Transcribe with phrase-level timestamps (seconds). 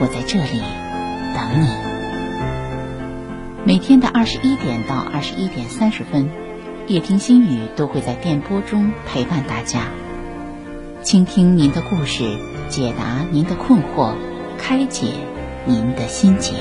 [0.00, 0.62] 我在这里
[1.34, 1.68] 等你。
[3.64, 6.30] 每天的二十一点到二十一点三十分，
[6.86, 9.82] 夜听心语都会在电波中陪伴大家，
[11.02, 12.38] 倾听您的故事，
[12.70, 14.14] 解答您的困惑，
[14.58, 15.12] 开解。
[15.66, 16.54] 您的心结，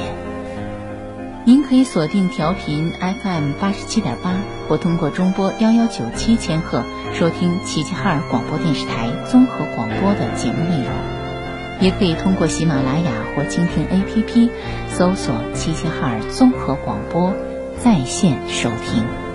[1.45, 4.33] 您可以锁定调频 FM 八十七点八，
[4.67, 10.91] 或通过中波幺幺九七千赫收听齐齐哈尔广播电视台综合广播的节目内容，
[11.80, 14.49] 也可以通过喜马拉雅或蜻蜓 APP
[14.89, 17.33] 搜索齐齐哈尔综合广播
[17.77, 19.28] 在线收听。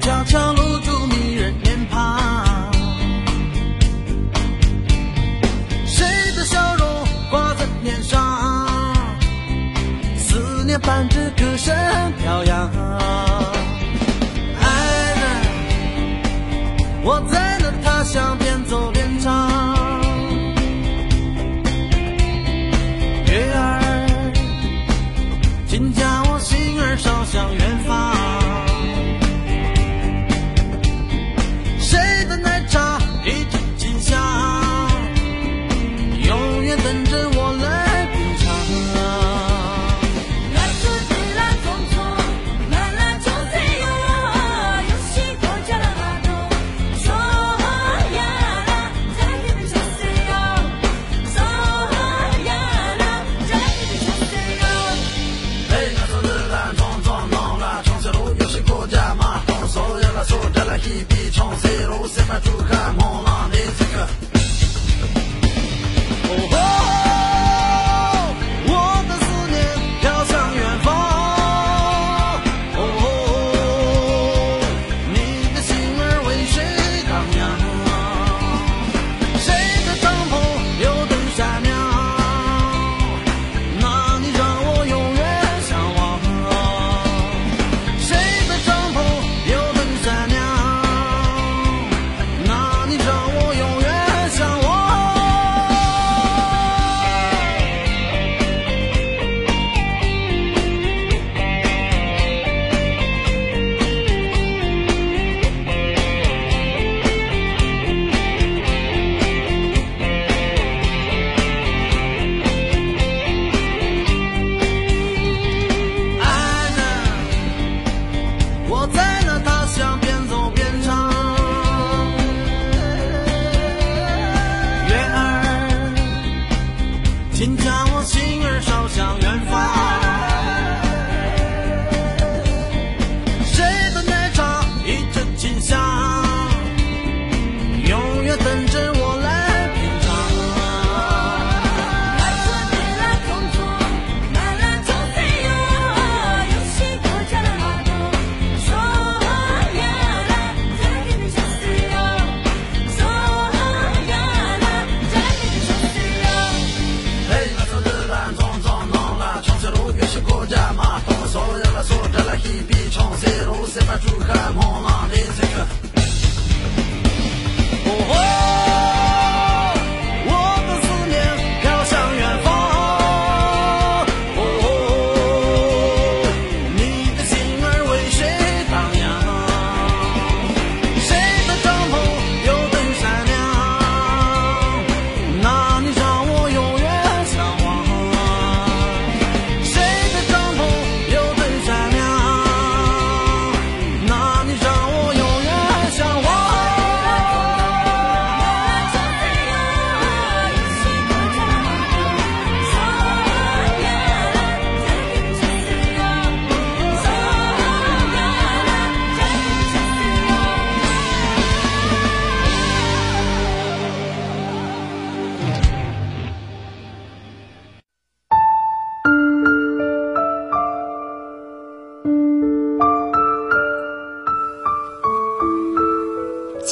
[0.00, 2.70] 悄悄露出迷人脸庞。
[5.86, 6.86] 谁的笑容
[7.30, 8.20] 挂在脸上？
[10.16, 11.74] 思念伴着歌声
[12.22, 12.70] 飘扬。
[14.60, 14.64] 爱
[15.20, 15.22] 人
[17.04, 17.41] 我在
[60.82, 64.08] kibichon zero, sema tu kama mwana zika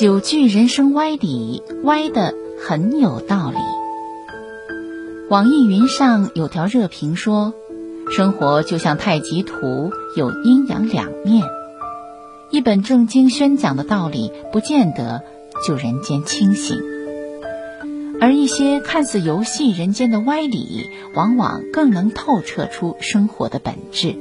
[0.00, 2.34] 九句人生歪理，歪的
[2.66, 3.58] 很有道理。
[5.28, 7.52] 网易云上有条热评说
[8.10, 11.44] ：“生活就像太极图，有阴阳两面。
[12.48, 15.20] 一本正经宣讲的道理，不见得
[15.66, 16.78] 就人间清醒；
[18.22, 24.16] 而一些看似游戏人间的歪理，往往更能透彻出生活的本质。”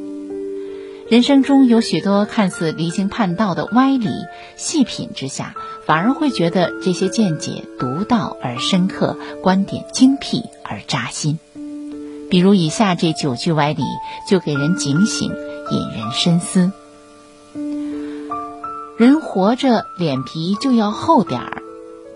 [1.10, 4.10] 人生中有许多看似离经叛道的歪理，
[4.58, 5.56] 细品之下，
[5.88, 11.40] 反而会觉得这些见解独到而深刻，观点精辟而扎心。
[12.30, 13.82] 比如以下这九句歪理，
[14.30, 15.32] 就给人警醒，
[15.72, 16.72] 引人深思。
[19.00, 21.64] 人活着脸皮就要厚点儿，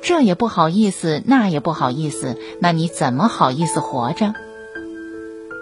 [0.03, 4.35] 这也不好意思，那也不好意思，那你怎么好意思活着？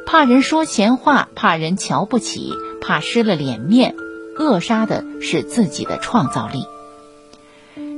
[0.06, 2.52] 怕人说闲话，怕人瞧不起。
[2.82, 3.96] 怕失了脸面，
[4.38, 6.66] 扼杀的是自己的创造力。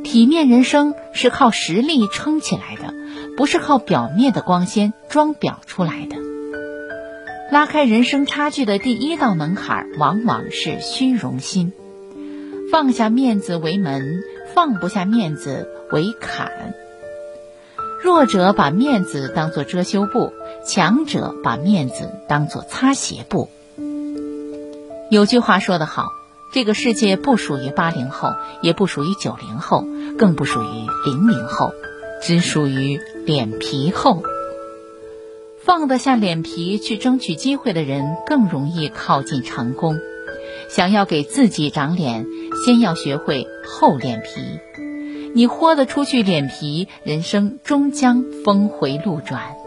[0.04, 2.94] 体面人生是靠实力撑起来的，
[3.38, 6.18] 不是靠表面的光鲜装裱出来的。
[7.52, 11.72] 拉开人生差距的第一道门槛，往往是虚荣心。
[12.72, 16.74] 放下面子为门，放不下面子为坎。
[18.02, 20.34] 弱者把面子当作遮羞布，
[20.66, 23.50] 强者把面子当作擦鞋布。
[25.14, 26.08] 有句话说得好，
[26.54, 28.34] 这个世界不属于八零后，
[28.64, 29.86] 也不属于九零后，
[30.18, 31.72] 更不属于零零后，
[32.24, 34.24] 只属于脸皮厚。
[35.64, 40.00] 放得下脸皮去争取机会的人，更容易靠近成功。
[40.68, 42.26] 想要给自己长脸，
[42.66, 44.42] 先要学会厚脸皮。
[45.36, 49.58] 你豁得出去脸皮，人生终将峰回路转。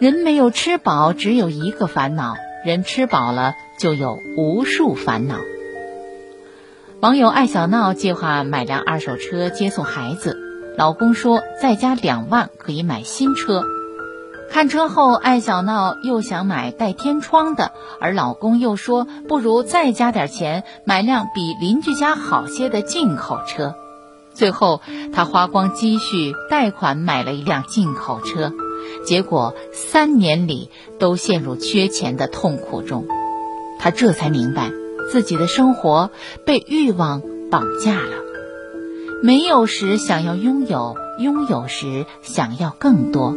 [0.00, 5.36] 人没有吃饱，只有一个烦恼；人吃饱了，就有无数烦恼。
[7.00, 10.36] 网友爱小闹计划买辆二手车接送孩子，
[10.76, 13.62] 老公说再加两万可以买新车。
[14.50, 17.70] 看车后，爱小闹又想买带天窗的，
[18.00, 23.74] 而老公又说不如再加点钱买辆比邻居家好些的进口车。
[24.32, 24.80] 最后，
[25.14, 28.52] 他花光积蓄贷款买了一辆进口车。
[29.06, 33.06] 结果三年里都陷入缺钱的痛苦中，
[33.78, 34.70] 他这才明白
[35.12, 36.10] 自己的生活
[36.46, 38.16] 被欲望绑架了。
[39.22, 43.34] 没有时想要拥有，拥有时想要更多。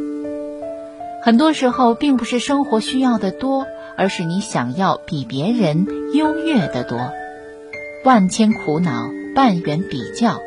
[1.23, 3.65] 很多时候，并不是生活需要的多，
[3.97, 7.11] 而是你想要比别人优越的多。
[8.05, 10.39] 万千苦恼，半缘比较，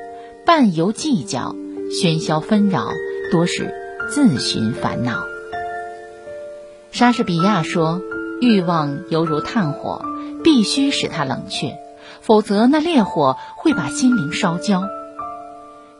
[0.47, 1.55] 半由计较，
[1.91, 2.89] 喧嚣纷扰，
[3.31, 3.75] 多是。
[4.11, 5.23] 自寻烦恼。
[6.91, 8.03] 莎士比亚说
[8.43, 10.05] ：“欲望犹如炭火，
[10.43, 11.79] 必须使它冷却，
[12.21, 14.83] 否则那烈火会把心灵烧焦。”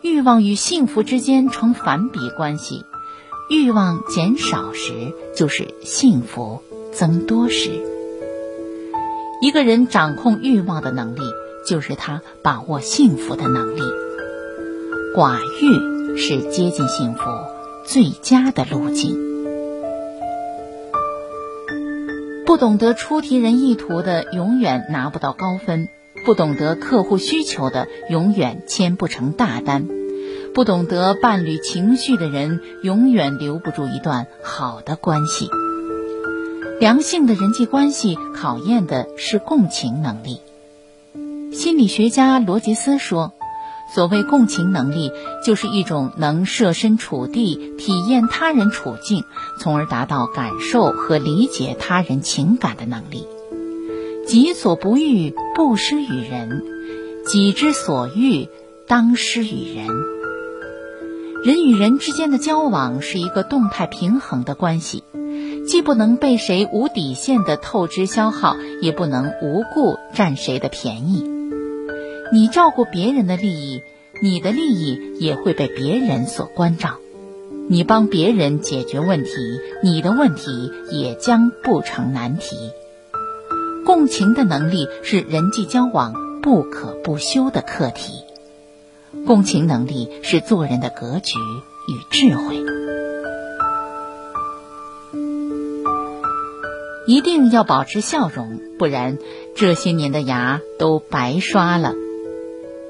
[0.03, 2.85] 欲望与幸福之间成反比关系，
[3.49, 6.63] 欲望减少时，就是幸福
[6.93, 7.71] 增多时。
[9.41, 11.21] 一个人掌控欲望的能力，
[11.65, 13.81] 就是他把握幸福的能力。
[15.15, 17.21] 寡欲是接近幸福。
[17.93, 19.19] 最佳的路径。
[22.47, 25.89] 不懂得出题人意图的，永远拿不到高分；
[26.25, 29.89] 不懂得客户需求的，永远签不成大单；
[30.55, 35.49] 不懂得伴侣情绪的人，永远留不住一段好的关系。
[36.79, 40.41] 良性的人际关系考验的是共情能力。
[41.53, 43.33] 心理学家罗杰斯说
[43.95, 45.11] ：“所谓共情能力，
[45.45, 49.25] 就是一种能设身处地体验他人处境，
[49.59, 53.27] 从而达到感受和理解他人情感的能力。
[54.27, 56.63] 己所不欲，不施于人；
[57.27, 58.49] 己之所欲，
[58.87, 59.89] 当施于人。
[61.43, 65.03] 人与人之间的交往是一个动态平衡的关系，
[65.67, 71.40] 既不能被谁无底线的透支消耗，也不能无故占谁的便宜。
[72.33, 73.83] 你照顾别人的利益，
[74.23, 77.01] 你的利益也会被别人所关照；
[77.69, 79.31] 你帮别人解决问题，
[79.83, 82.57] 你的问题也将不成难题。
[83.85, 88.13] 共情的能力是人际交往不可不修的课题，
[89.27, 91.35] 共情能力是做人的格局
[91.89, 92.65] 与智慧。
[97.09, 99.19] 一定要保持笑容，不然
[99.57, 101.93] 这些年的牙都白刷了。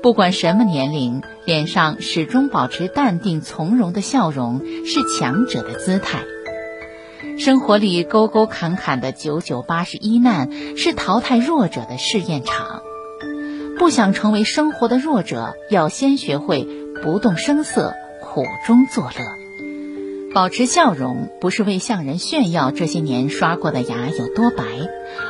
[0.02, 6.20] 不管什么年龄，脸上始终保持淡定从容的笑容是强者的姿态。
[7.38, 12.80] 生活里沟沟坎坎的九九八十一难，是淘汰弱者的试验场。
[13.78, 16.66] 不想成为生活的弱者，要先学会
[17.02, 17.92] 不动声色，
[18.22, 20.34] 苦中作乐。
[20.34, 24.64] 保持笑容，不是为向人炫耀这些年刷过的牙有多白，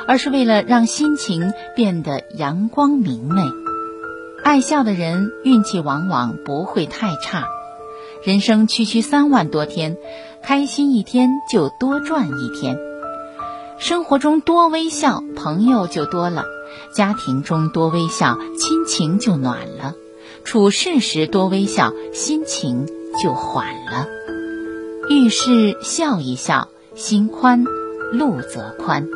[0.07, 3.43] 而是为了让心情变得阳光明媚。
[4.43, 7.45] 爱笑的人运气往往不会太差。
[8.23, 9.97] 人生区区三万多天，
[10.43, 12.79] 开心一天就多赚一天。
[13.79, 16.43] 生活中多微笑，朋友就多了；
[16.95, 19.95] 家庭中多微笑，亲情就暖了；
[20.45, 22.87] 处事时多微笑，心情
[23.23, 24.07] 就缓了。
[25.09, 27.65] 遇事笑一笑，心宽，
[28.13, 29.09] 路则宽。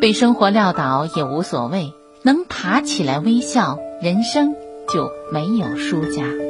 [0.00, 1.92] 被生活撂倒也无所谓，
[2.24, 3.78] 能爬起来微笑。
[4.00, 4.54] 人生
[4.92, 6.43] 就没有输家。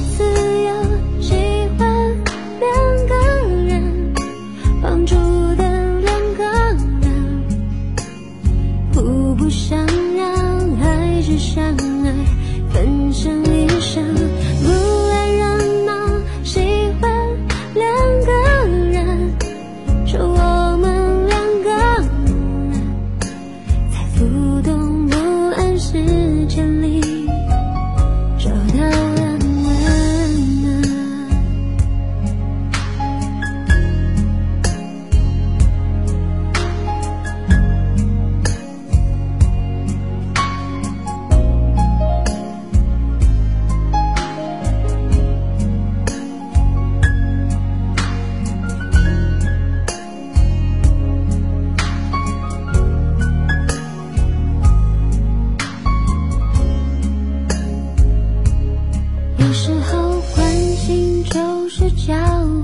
[0.00, 0.43] 是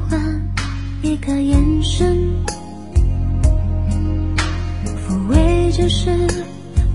[0.09, 0.19] 换
[1.02, 2.16] 一个眼神，
[4.85, 6.11] 抚慰就是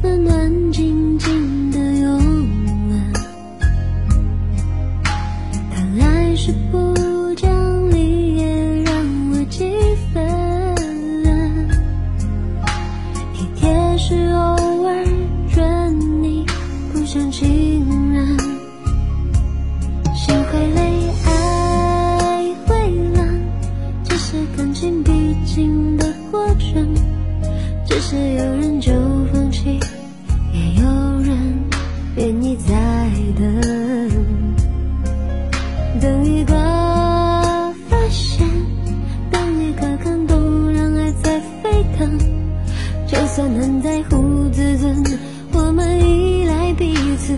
[0.01, 1.44] 暖暖静静。
[41.97, 42.17] 疼，
[43.07, 45.03] 就算能在乎自尊，
[45.53, 47.33] 我们依赖彼此。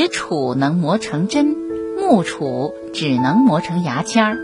[0.00, 1.54] 铁杵能磨成针，
[1.98, 4.38] 木杵只能磨成牙签儿。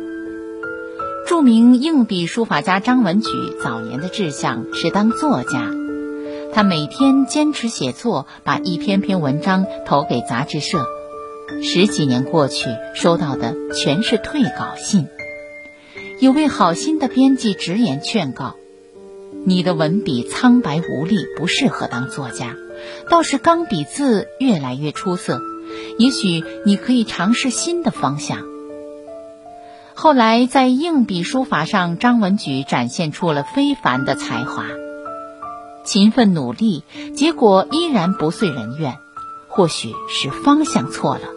[1.27, 3.31] 著名硬笔书法家张文举
[3.64, 5.71] 早年的志向是当作家，
[6.53, 10.85] 他每天坚持写作，把一篇篇文章投给杂志社。
[11.62, 15.07] 十几年过去，收到的全是退稿信。
[16.21, 18.57] 有位好心的编辑直言劝告
[19.47, 22.55] ：“你的文笔苍白无力，不适合当作家。”
[23.11, 25.40] 倒是钢笔字越来越出色，
[25.99, 28.38] 也许你可以尝试新的方向。
[29.94, 34.66] 后来在硬笔书法上，张文举展现出了非凡的才华。
[35.85, 36.83] 勤奋努力，
[37.14, 38.99] 结果依然不遂人愿，
[39.49, 41.29] 或许是方向错了；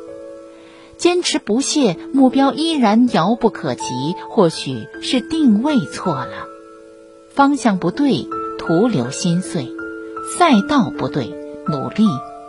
[0.98, 3.84] 坚持不懈，目标依然遥不可及，
[4.30, 6.48] 或许是定位错了。
[7.34, 9.68] 方向不对，徒留心碎；
[10.38, 11.38] 赛道不对。
[11.70, 12.06] 努力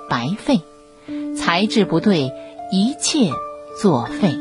[0.08, 0.62] 白费，
[1.36, 2.32] 才智不对，
[2.72, 3.30] 一切
[3.80, 4.34] 作废。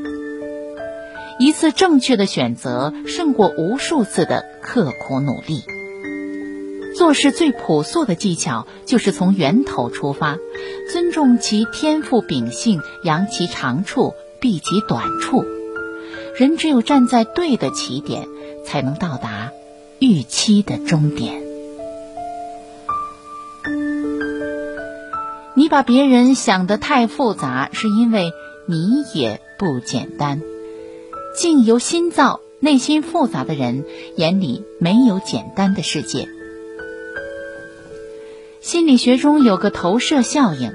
[1.39, 5.63] 一次正确的选择胜过无数次的刻苦努力。
[6.97, 10.37] 做事最朴素的技巧就是从源头出发，
[10.91, 15.45] 尊重其天赋秉性，扬其长处，避其短处。
[16.35, 18.27] 人只有站在对的起点，
[18.65, 19.51] 才能到达
[19.99, 21.48] 预期的终点。
[25.59, 28.31] 你把别人想得太复杂，是因为
[28.65, 30.41] 你也不简单。
[31.35, 33.83] 境由心造，内心复杂的人
[34.15, 36.29] 眼里没有简单的世界。
[38.61, 40.71] 心理学中有个投射效应，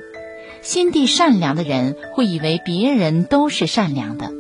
[0.61, 4.33] 心地善良的人会以为别人都是善良的，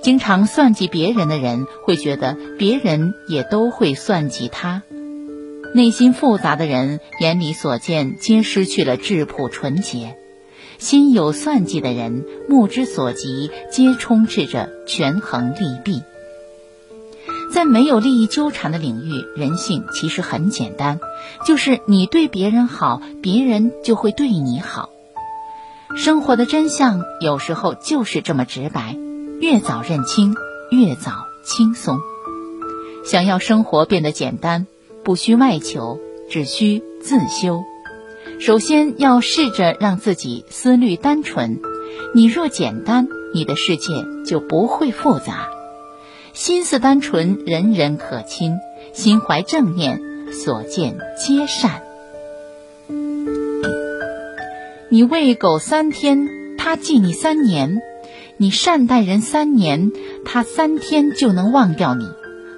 [0.00, 4.82] 经常算计别人的人会觉得别人也都会算计他。
[5.74, 10.16] 内心复杂的人眼里所见皆失去了质朴纯洁，
[10.78, 16.00] 心有算计的人目之所及皆充斥着权衡利弊。
[17.52, 21.00] 在没有利益纠缠的领域，人性其实很简单，
[21.44, 24.90] 就是你对别人好，别人就会对你好。
[25.96, 28.96] 生活的真相有时候就是这么直白，
[29.40, 30.36] 越早认清，
[30.70, 31.98] 越早轻松。
[33.04, 34.68] 想要生活变得简单。
[35.04, 37.62] 不需外求，只需自修。
[38.40, 41.60] 首先要试着让自己思虑单纯。
[42.14, 43.92] 你若简单，你的世界
[44.26, 45.48] 就不会复杂。
[46.32, 48.54] 心思单纯，人人可亲。
[48.92, 50.00] 心怀正念，
[50.32, 51.82] 所见皆善。
[54.88, 57.80] 你喂狗三天，它记你三年；
[58.36, 59.90] 你善待人三年，
[60.24, 62.08] 它三天就能忘掉你。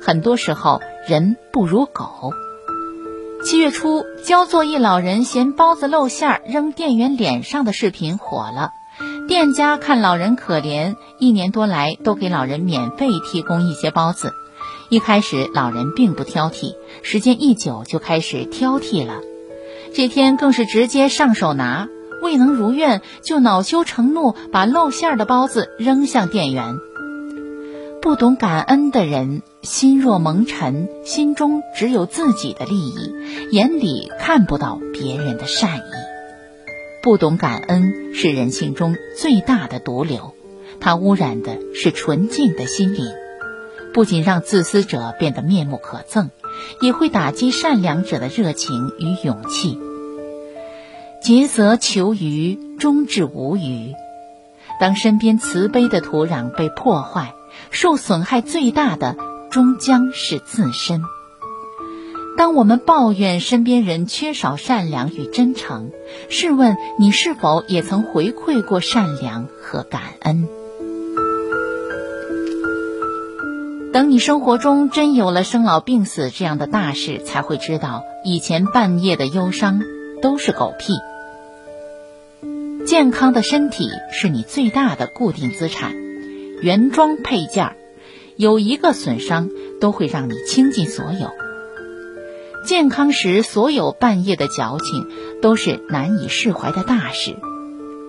[0.02, 2.32] 很多时候，人不如狗。
[3.44, 8.72] 七月初，焦作一老人嫌包子露馅儿扔店员脸上的视频火了。
[9.28, 14.32] 店家看老人可怜，一年多来都给老人免费提供一些包子。
[14.88, 19.20] 一开始老人并不挑剔，时间一久就开始挑剔了。
[19.94, 21.86] 这天更是直接上手拿，
[22.20, 26.78] 未能如愿就恼羞成怒，把露馅儿的包子扔向店员。
[28.06, 33.12] 不懂感恩的人，心若蒙尘，心中只有自己的利益，
[33.50, 35.82] 眼里看不到别人的善意。
[37.02, 40.34] 不懂感恩是人性中最大的毒瘤，
[40.78, 43.06] 它污染的是纯净的心灵，
[43.92, 46.28] 不仅让自私者变得面目可憎，
[46.80, 49.80] 也会打击善良者的热情与勇气。
[51.20, 53.94] 竭泽求鱼，终至无鱼。
[54.78, 57.32] 当身边慈悲的土壤被破坏，
[57.70, 59.16] 受损害最大的
[59.50, 61.02] 终将是自身。
[62.36, 65.90] 当我们抱怨身边人缺少善良与真诚，
[66.28, 70.46] 试问你是否也曾回馈过善良和感恩？
[73.92, 79.80] 等你生活中真有了生老病死这样的大事，才会知道以前半夜的忧伤
[80.20, 80.92] 都是狗屁。
[82.84, 85.94] 健康的身体是你最大的固定资产，
[86.62, 87.76] 原装配件儿
[88.36, 91.30] 有一个损伤都会让你倾尽所有。
[92.66, 95.06] 健康时所有半夜的矫情
[95.40, 97.36] 都是难以释怀的大事，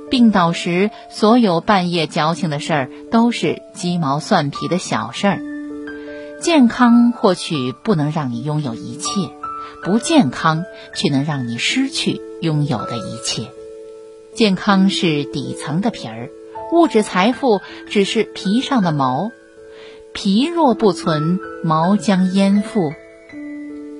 [0.10, 5.40] 病倒时所有半夜矫情的事儿都是鸡毛蒜皮的小事儿。
[6.42, 9.30] 健康或许不能让你拥有一切，
[9.84, 10.64] 不健康
[10.96, 13.52] 却能让你失去拥有的一切。
[14.34, 16.30] 健康是底层的皮儿，
[16.72, 19.32] 物质财富只是皮上的毛。
[20.14, 22.92] 皮若不存，毛将焉附？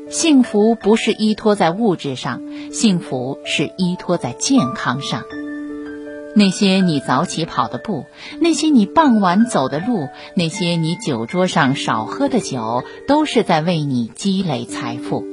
[0.10, 5.24] 幸福不是依托在物质上，幸福是依托在健康上。
[6.36, 8.06] 那些你早起跑的步，
[8.40, 15.26] 那些你傍晚走的路，那些你酒桌上少喝的酒，都是在为你积累财富。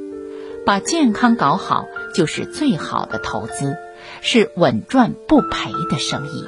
[0.65, 3.75] 把健康搞好，就是最好的投资。
[4.21, 6.45] 是稳赚不赔的生意。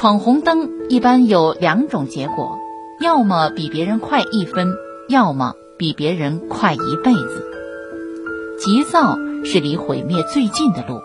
[0.00, 2.56] 闯红灯一般有两种结果，
[3.00, 4.68] 要么比别人快一分，
[5.08, 7.44] 要么比别人快一辈子。
[8.60, 11.00] 急躁是离毁灭最近的路，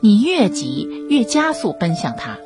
[0.00, 2.38] 你越急越加速奔向它。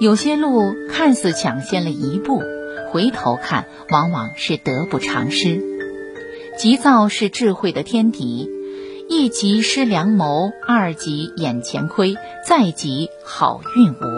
[0.00, 2.42] 有些路看似抢先了一步，
[2.90, 5.62] 回头看往往是得不偿失。
[6.58, 8.50] 急躁是智慧的天敌，
[9.08, 14.13] 一急失良谋，二急眼前亏，再急好运无。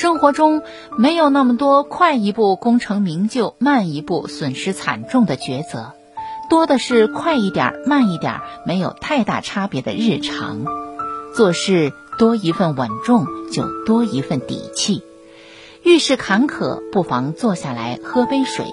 [0.00, 0.62] 生活中
[0.96, 5.92] 没有那么多快一步功成名就，慢一步损失惨重的抉择，
[6.48, 10.64] 多的是快一点、慢一点没有太大差别的日常。
[11.36, 15.02] 做事多一份稳重，就多一份底气。
[15.82, 18.64] 遇事坎坷，不妨坐下来喝杯水。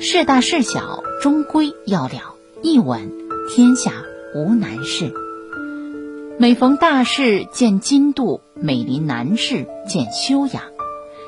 [0.00, 3.12] 事大事小，终归要了，一稳，
[3.54, 3.92] 天下
[4.34, 5.12] 无难事。
[6.38, 10.64] 每逢大事见精度，每临难事见修养。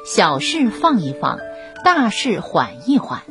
[0.04, 1.38] 小事放一放，
[1.82, 3.22] 大事缓一缓，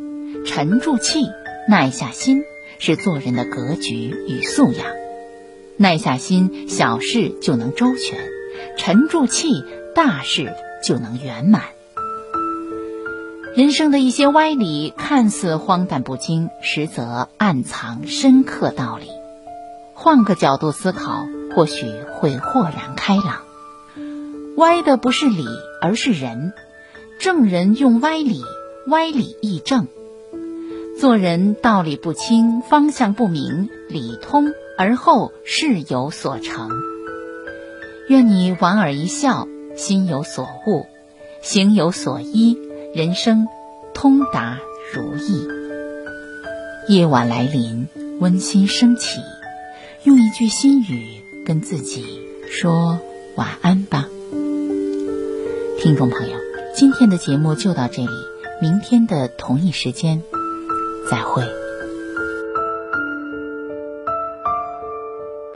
[0.48, 1.28] 沉住气，
[1.70, 2.42] 耐下心，
[2.80, 3.94] 是做人的格局
[4.28, 4.88] 与素养。
[5.78, 8.18] 耐下心，小事就能周全；
[8.76, 9.64] 沉住气，
[9.94, 11.62] 大事就能圆满。
[13.56, 19.12] 人生的一些歪理看似荒诞不经，实则暗藏深刻道理。
[19.94, 21.28] 换个角度思考。
[21.58, 23.42] 或许会豁然开朗。
[24.58, 25.44] 歪的不是理，
[25.82, 26.54] 而是人。
[27.20, 28.44] 正人用歪理，
[28.90, 29.88] 歪理亦正。
[31.00, 36.70] 做人道理不清，方向不明，理通而后事有所成。
[38.08, 40.86] 愿你莞尔一笑，心有所悟，
[41.42, 42.56] 行有所依，
[42.94, 43.48] 人生
[43.96, 44.60] 通达
[44.94, 45.48] 如意。
[46.88, 47.88] 夜晚来临，
[48.20, 49.22] 温馨升起，
[50.04, 51.24] 用一句心语。
[51.48, 52.04] 跟自己
[52.52, 53.00] 说
[53.38, 54.10] 晚安吧，
[55.80, 56.36] 听众朋友，
[56.76, 58.10] 今天的节目就到这里，
[58.62, 60.22] 明天的同一时间
[61.10, 61.57] 再会。